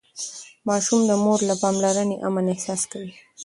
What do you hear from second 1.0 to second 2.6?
د مور له پاملرنې امن